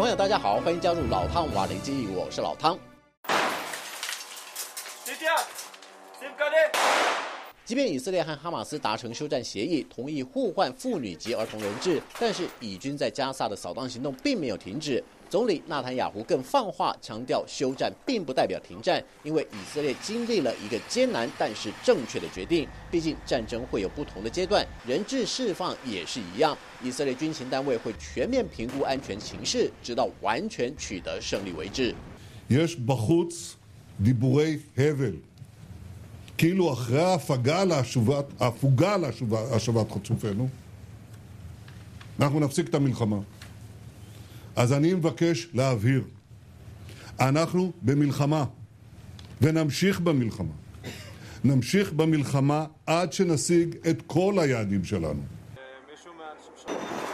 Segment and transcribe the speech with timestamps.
[0.00, 2.78] 朋友，大家好，欢迎加入老汤瓦雷基，我是老汤。
[7.66, 15.04] 即便以色列和哈马斯达成休战协议，同意互换妇女及儿童人质，但是以军在加萨的扫荡行动并没有停止。
[15.28, 22.66] 总理纳坦雅胡更放话强调，休战并不代表停战，因为以色列经历了一个艰难但是正确的决定。
[22.90, 26.56] 毕竟战争会有不同的阶段，人质释放也是一样。
[26.83, 31.93] 以色列军情单位会全面评估安全形势，直到完全取得胜利为止。
[36.37, 40.49] כאילו אחרי ההפגה להשבת, ההפוגה להשבת חטופינו,
[42.19, 43.19] אנחנו נפסיק את המלחמה.
[44.55, 46.03] אז אני מבקש להבהיר,
[47.19, 48.45] אנחנו במלחמה,
[49.41, 50.53] ונמשיך במלחמה.
[51.43, 55.21] נמשיך במלחמה עד שנשיג את כל היעדים שלנו.
[56.42, 57.09] 是不是？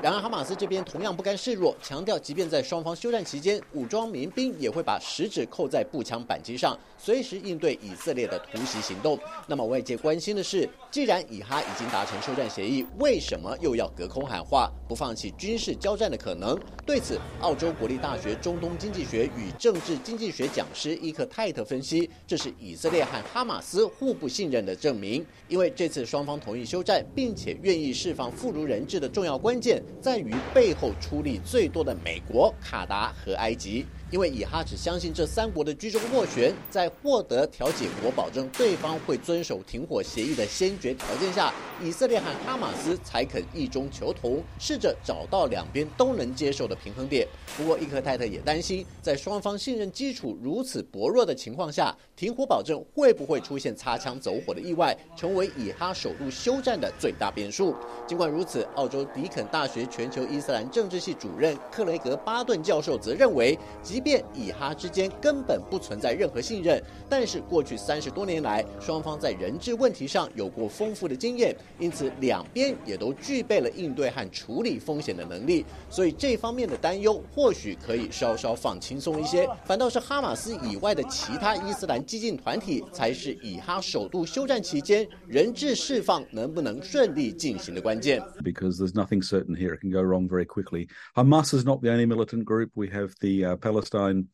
[0.00, 9.18] 然而，哈马斯这边同样不甘示弱，强调，即便在双方休战期间，武装民兵也会把食指扣在步枪扳机上，随时应对以色列的突袭行动。
[9.48, 16.56] 那么，外界关心的是，既然以哈已经达成休战协议，为什么又要隔空喊话，不放弃军事交战的可能？
[16.86, 25.26] 对此，澳洲国立大学中东经济学与政治经济学讲师伊克泰特分析，这是以色列和哈马斯互不信任的证明。
[25.48, 29.82] 因为这次双方同意休战，并且愿意释放妇孺人质的重要关键。
[30.00, 33.86] 在于背后出力最多的美国、卡达和埃及。
[34.10, 47.28] 因为以哈只相信这三国的居中斡旋，在获得调解国保证对方会遵守停火协议的先决条件下，以色列和哈马斯才肯异中求同，试着找到两边都能接受的平衡点。
[47.56, 57.74] 不过，伊克泰特也担心，在双方信任基础如此薄弱的情况下，停火保证会不会出现擦枪走火的意外，成为以哈首度休战的最大变数。
[58.06, 75.66] 尽管如此，澳洲迪肯大学全球伊斯兰政治系主任克雷格巴顿教授则认为，即即便以哈之间根本不存在任何信任，但是过去三十多年来，双方在人质问题上有过丰富的经验，因此两边也都具备了应对和处理风险的能力。
[75.90, 79.48] 所以这方面的担忧或许可以稍稍放轻松一些。
[79.64, 88.22] 反倒是哈马斯以外的其他伊斯兰激进团体，才是以哈首度休战期间人质释放能不能顺利进行的关键。
[88.44, 90.86] Because there's nothing certain here, it can go wrong very quickly.
[91.16, 92.68] Hamas is not the only militant group.
[92.74, 94.28] We have the Palestinian Palestine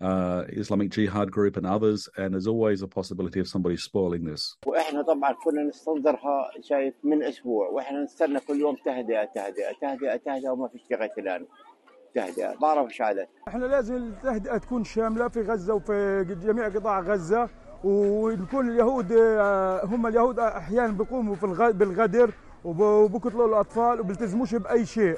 [0.00, 4.56] uh, Islamic Jihad group and others, and there's always a possibility of somebody spoiling this.
[4.66, 10.50] وإحنا طبعا كنا نستنظرها شايف من أسبوع وإحنا نستنى كل يوم تهدئة تهدئة تهدئة تهدئة
[10.50, 11.46] وما فيش لغايه الان
[12.14, 17.48] تهدئة بعرف إيش عادة إحنا لازم التهدئة تكون شاملة في غزة وفي جميع قطاع غزة
[17.84, 19.12] ويكون اليهود
[19.92, 22.30] هم اليهود أحيانا بيقوموا في بالغدر
[22.64, 25.16] وبقتلوا الأطفال وبيلتزموش بأي شيء.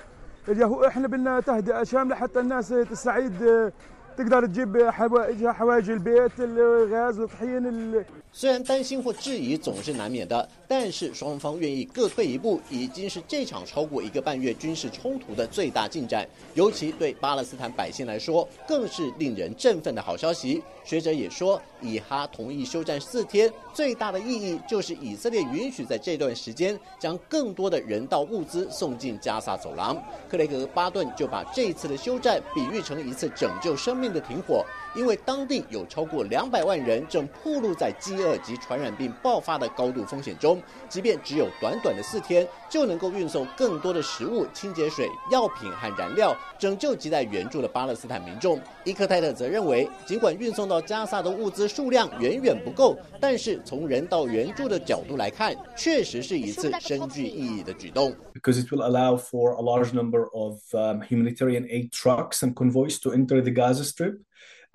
[0.49, 3.71] اليهود إحنا بدنا تهدئة شاملة حتى الناس تستعيد
[4.18, 8.06] تقدر تجيب حوائجها حوائج البيت الغاز الطحين
[8.36, 16.28] 虽然担心或质疑总是难免的，但是双方愿意各退一步，已经是这场超过一个半月军事冲突的最大进展。
[16.56, 20.64] 尤其对巴勒斯坦百姓来说，更是令人振奋的好消息。
[20.84, 29.96] 学者也说，以哈同意休战四天，最大的意义就是以色列允许在这段时间将更多的人道物资送进加萨走廊。
[30.28, 34.65] 克雷格巴顿就把这次的休战比喻成一次拯救生命 的停火。
[34.97, 48.59] 因为当地有超过两百万人正暴露在饥饿及传染病爆发的高度风险中，即便只有短短的四天，就能够运送更多的食物、清洁水、药品和燃料，拯救亟待援助的巴勒斯坦民众。
[48.83, 58.13] 伊克泰特则认为，尽管运送到加萨的物资数量远远不够，但是从人道援助的角度来看，确实是一次深具意义的举动。
[58.35, 60.59] Because it will allow for a large number of
[61.05, 64.22] humanitarian aid trucks and convoys to enter the Gaza Strip.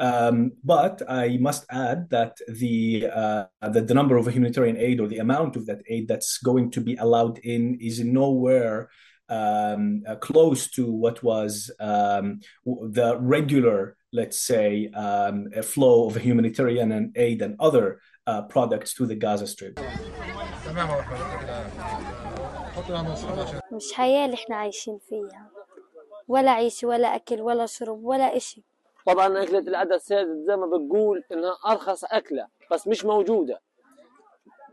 [0.01, 5.09] Um, but I must add that the uh, that the number of humanitarian aid or
[5.09, 8.91] the amount of that aid that's going to be allowed in is nowhere
[9.29, 16.93] um, uh, close to what was um, the regular, let's say, um, flow of humanitarian
[16.93, 19.79] and aid and other uh, products to the Gaza Strip.
[23.73, 25.51] مش حياة اللي احنا عايشين فيها
[26.29, 28.65] ولا عيش ولا أكل ولا شرب ولا إشي
[29.07, 33.61] طبعا أكلة العدس هذه زي ما بتقول إنها أرخص أكلة بس مش موجودة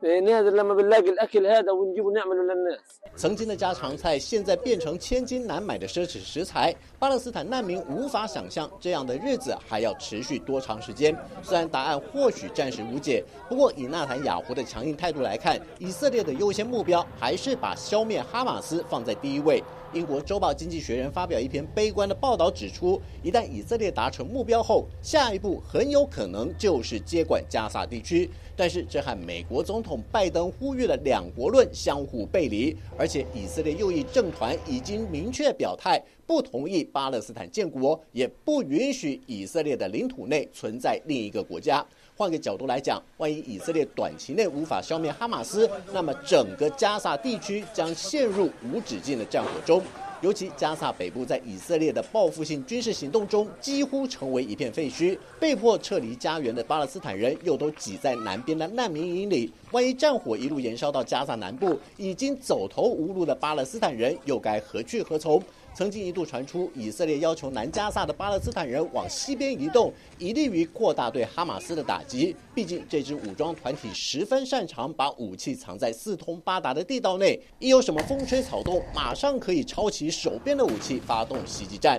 [0.01, 6.75] نادر لما بنلاقي الأكل هذا ونجيبه نعمله للناس 曾经的家常菜，现在变成千金难买的奢侈食材。
[6.99, 11.15] 巴勒斯坦难民无法想象这样的日子还要持续多长时间。
[11.41, 19.63] 虽然答案或许暂时无解，不过以纳坦雅胡的强硬态度来看，以色列的优先目标还是把消灭哈马斯放在第一位。
[19.92, 28.30] 英国周报《经济学人》发表一篇悲观的报道，指出，一旦以色列达成目标后，下一步很有可能就是接管加萨地区。
[28.54, 41.84] 但是，这和美国总统拜登呼吁的两国论相互背离，而且以色列右翼政团已经明确表态，不同意巴勒斯坦建国，也不允许以色列的领土内存在另一个国家。
[42.20, 49.82] 换个角度来讲，万一以色列短期内无法消灭哈马斯，那么整个加萨地区将陷入无止境的战火中。
[50.20, 59.50] 尤其加萨北部在以色列的报复性军事行动中几乎成为一片废墟，被迫撤离家园的巴勒斯坦人又都挤在南边的难民营里。
[59.70, 65.42] 万一战火一路延烧到加萨南部，已经走投无路的巴勒斯坦人又该何去何从？
[65.80, 72.36] 曾经一度传出，以色列要求南加萨的巴勒斯坦人往西边移动，以利于扩大对哈马斯的打击。
[72.54, 81.98] 毕竟这支武装团体十分擅长把武器藏在四通八达的地道内，一有什么风吹草动，马上可以抄起手边的武器发动袭击战。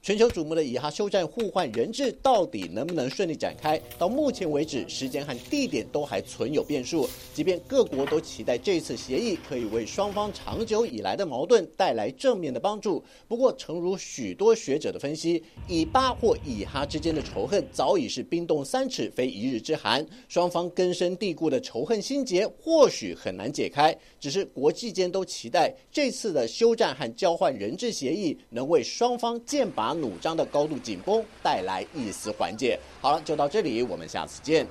[0.00, 3.78] 全球瞩目的以哈休战互换人质到底能不能顺利展开？
[3.98, 7.06] 到目前为止，时间和地点都还存有变数。
[7.34, 20.06] 即便各国都期待这次协议可以为双方长久以来的矛盾带来正面的帮助，不过，诚如许多学者的分析，以巴或以哈之间的仇恨早已是冰冻三尺，非一日之寒。
[20.28, 29.87] 双方根深蒂固的仇恨心结或许很难解开，只是国际间都期待这次的休战和交换人质协议能为双方剑拔。
[29.92, 32.78] 弩张的高度紧绷带来一丝缓解。
[33.00, 34.66] 好了，就到这里，我们下次见。